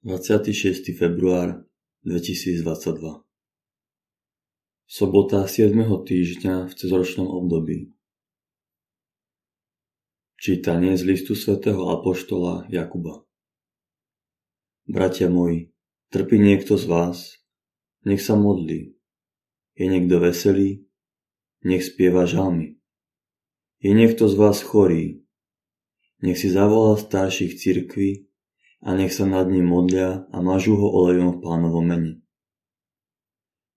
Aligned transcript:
26. 0.00 0.96
február 0.96 1.60
2022 2.08 3.20
Sobota 4.88 5.44
7. 5.44 5.76
týždňa 5.76 6.54
v 6.64 6.72
cezročnom 6.72 7.28
období 7.28 7.92
Čítanie 10.40 10.96
z 10.96 11.04
listu 11.04 11.36
svätého 11.36 11.92
Apoštola 11.92 12.64
Jakuba 12.72 13.28
Bratia 14.88 15.28
moji, 15.28 15.68
trpí 16.08 16.40
niekto 16.40 16.80
z 16.80 16.88
vás? 16.88 17.36
Nech 18.08 18.24
sa 18.24 18.40
modlí. 18.40 18.96
Je 19.76 19.84
niekto 19.84 20.16
veselý? 20.16 20.88
Nech 21.60 21.84
spieva 21.84 22.24
žalmy. 22.24 22.80
Je 23.84 23.92
niekto 23.92 24.32
z 24.32 24.34
vás 24.40 24.64
chorý? 24.64 25.28
Nech 26.24 26.40
si 26.40 26.48
zavolá 26.48 26.96
starších 26.96 27.60
cirkví 27.60 28.29
a 28.80 28.96
nech 28.96 29.12
sa 29.12 29.28
nad 29.28 29.44
ním 29.48 29.68
modlia 29.68 30.24
a 30.32 30.38
mažú 30.40 30.76
ho 30.76 30.88
olejom 30.88 31.36
v 31.36 31.40
pánovom 31.44 31.84
mene. 31.84 32.12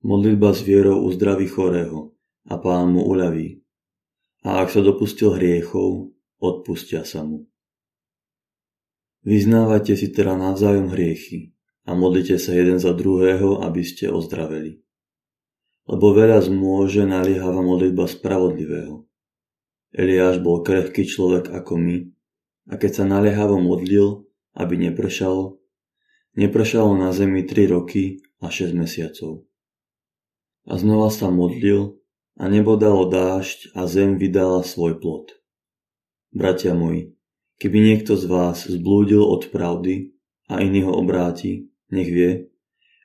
Modlitba 0.04 0.52
s 0.52 0.64
vierou 0.64 1.04
uzdraví 1.08 1.48
chorého 1.48 2.12
a 2.48 2.60
pán 2.60 2.92
mu 2.92 3.08
uľaví. 3.08 3.64
A 4.44 4.60
ak 4.60 4.76
sa 4.76 4.84
dopustil 4.84 5.40
hriechov, 5.40 6.12
odpustia 6.44 7.08
sa 7.08 7.24
mu. 7.24 7.48
Vyznávajte 9.24 9.96
si 9.96 10.12
teda 10.12 10.36
navzájom 10.36 10.92
hriechy 10.92 11.56
a 11.88 11.96
modlite 11.96 12.36
sa 12.36 12.52
jeden 12.52 12.76
za 12.76 12.92
druhého, 12.92 13.64
aby 13.64 13.80
ste 13.80 14.12
ozdraveli. 14.12 14.84
Lebo 15.88 16.12
veľa 16.12 16.44
zmôže 16.44 17.08
naliehavá 17.08 17.64
modlitba 17.64 18.08
spravodlivého. 18.08 19.08
Eliáš 19.96 20.44
bol 20.44 20.60
krehký 20.64 21.08
človek 21.08 21.52
ako 21.52 21.80
my 21.80 21.98
a 22.72 22.76
keď 22.76 22.92
sa 22.92 23.04
naliehavo 23.08 23.60
modlil, 23.64 24.28
aby 24.54 24.90
nepršalo, 24.90 25.58
nepršalo 26.38 26.94
na 26.98 27.10
zemi 27.14 27.46
3 27.46 27.74
roky 27.74 28.22
a 28.42 28.50
6 28.50 28.74
mesiacov. 28.74 29.46
A 30.70 30.80
znova 30.80 31.12
sa 31.12 31.28
modlil 31.28 32.00
a 32.40 32.50
nebo 32.50 32.80
dalo 32.80 33.06
dážď 33.10 33.76
a 33.78 33.86
zem 33.86 34.18
vydala 34.18 34.66
svoj 34.66 34.98
plod. 34.98 35.36
Bratia 36.34 36.74
moji, 36.74 37.14
keby 37.62 37.78
niekto 37.78 38.18
z 38.18 38.26
vás 38.26 38.66
zblúdil 38.66 39.22
od 39.22 39.54
pravdy 39.54 40.18
a 40.50 40.64
iný 40.66 40.88
ho 40.90 40.98
obráti, 40.98 41.70
nech 41.94 42.10
vie, 42.10 42.50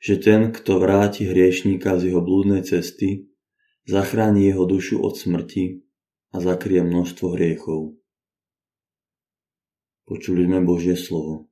že 0.01 0.17
ten, 0.17 0.55
kto 0.55 0.81
vráti 0.81 1.29
hriešníka 1.29 1.99
z 2.01 2.15
jeho 2.15 2.23
blúdnej 2.25 2.65
cesty, 2.65 3.29
zachráni 3.85 4.49
jeho 4.49 4.65
dušu 4.65 5.03
od 5.03 5.19
smrti 5.19 5.85
a 6.33 6.41
zakrie 6.41 6.81
množstvo 6.81 7.27
hriechov. 7.35 7.99
Počuli 10.09 10.49
sme 10.49 10.65
Božie 10.65 10.97
slovo. 10.97 11.48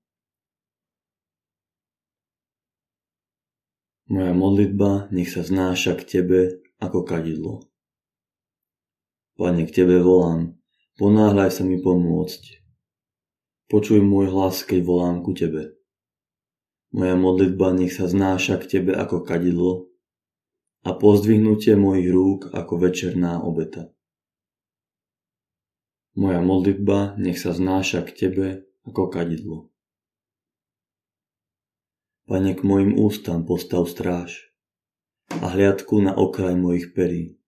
Moja 4.16 4.32
modlitba 4.32 5.12
nech 5.12 5.28
sa 5.28 5.44
znáša 5.44 5.92
k 6.00 6.02
Tebe 6.08 6.64
ako 6.80 7.04
kadidlo. 7.04 7.68
Pane, 9.36 9.68
k 9.68 9.76
Tebe 9.76 10.00
volám, 10.00 10.56
ponáhľaj 10.96 11.52
sa 11.52 11.68
mi 11.68 11.76
pomôcť. 11.76 12.64
Počuj 13.68 14.00
môj 14.00 14.32
hlas, 14.32 14.64
keď 14.64 14.80
volám 14.88 15.20
ku 15.20 15.36
Tebe. 15.36 15.76
Moja 16.96 17.12
modlitba 17.12 17.76
nech 17.76 17.92
sa 17.92 18.08
znáša 18.08 18.56
k 18.64 18.80
Tebe 18.80 18.96
ako 18.96 19.20
kadidlo 19.20 19.92
a 20.80 20.96
pozdvihnutie 20.96 21.76
mojich 21.76 22.08
rúk 22.08 22.48
ako 22.56 22.88
večerná 22.88 23.44
obeta. 23.44 23.92
Moja 26.16 26.40
modlitba 26.40 27.20
nech 27.20 27.36
sa 27.36 27.52
znáša 27.52 28.00
k 28.08 28.10
Tebe 28.16 28.64
ako 28.88 29.12
kadidlo. 29.12 29.75
Pane, 32.26 32.58
k 32.58 32.66
mojim 32.66 32.98
ústam 32.98 33.46
postav 33.46 33.86
stráž 33.86 34.50
a 35.30 35.46
hliadku 35.54 36.02
na 36.02 36.10
okraj 36.10 36.58
mojich 36.58 36.90
perí. 36.90 37.38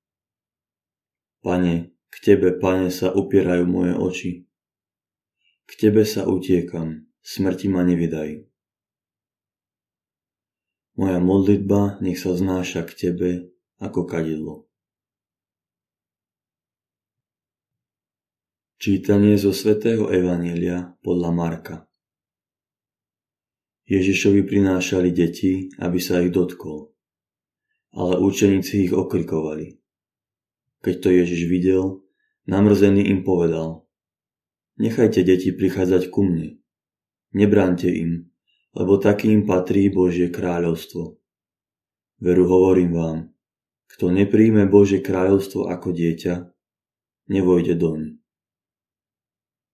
Pane, 1.43 1.91
k 2.07 2.15
Tebe, 2.23 2.55
Pane, 2.55 2.87
sa 2.95 3.11
upierajú 3.11 3.67
moje 3.67 3.99
oči. 3.99 4.33
K 5.67 5.71
Tebe 5.75 6.07
sa 6.07 6.31
utiekam, 6.31 7.11
smrti 7.27 7.67
ma 7.67 7.83
nevydaj. 7.83 8.47
Moja 10.95 11.19
modlitba 11.19 11.99
nech 11.99 12.23
sa 12.23 12.39
znáša 12.39 12.87
k 12.87 12.91
Tebe 12.95 13.31
ako 13.83 14.07
kadidlo. 14.07 14.71
Čítanie 18.79 19.35
zo 19.43 19.51
svätého 19.51 20.07
Evanielia 20.07 20.95
podľa 21.03 21.31
Marka 21.35 21.88
Ježišovi 23.89 24.45
prinášali 24.45 25.09
deti, 25.17 25.73
aby 25.81 25.97
sa 25.97 26.21
ich 26.21 26.29
dotkol, 26.29 26.93
ale 27.97 28.21
učeníci 28.21 28.85
ich 28.85 28.93
okrikovali. 28.93 29.81
Keď 30.85 30.95
to 31.01 31.09
Ježiš 31.09 31.49
videl, 31.49 32.05
namrzený 32.45 33.09
im 33.09 33.25
povedal 33.25 33.89
Nechajte 34.79 35.27
deti 35.27 35.51
prichádzať 35.51 36.13
ku 36.13 36.23
mne. 36.23 36.61
Nebránte 37.35 37.91
im, 37.91 38.31
lebo 38.77 39.01
takým 39.01 39.43
patrí 39.43 39.91
Božie 39.91 40.31
kráľovstvo. 40.31 41.19
Veru 42.23 42.45
hovorím 42.47 42.93
vám, 42.95 43.19
kto 43.89 44.13
nepríjme 44.13 44.69
Božie 44.69 45.01
kráľovstvo 45.03 45.67
ako 45.67 45.97
dieťa, 45.97 46.35
nevojde 47.33 47.75
doň. 47.75 48.01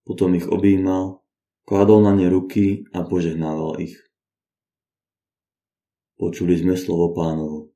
Potom 0.06 0.36
ich 0.38 0.46
objímal, 0.48 1.23
kladol 1.64 2.04
na 2.04 2.12
ne 2.12 2.28
ruky 2.28 2.84
a 2.92 3.04
požehnával 3.04 3.80
ich. 3.80 3.96
Počuli 6.14 6.54
sme 6.54 6.78
slovo 6.78 7.10
pánovo. 7.12 7.73